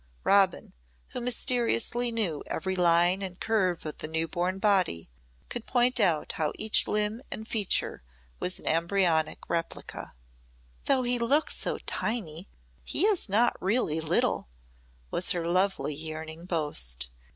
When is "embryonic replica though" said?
8.65-11.03